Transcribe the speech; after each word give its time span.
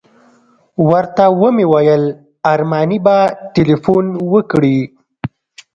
ورته 0.89 1.25
ومې 1.41 1.65
ویل 1.71 2.03
ارماني 2.53 2.99
به 3.05 3.17
تیلفون 3.55 4.05
وکړي. 4.33 4.77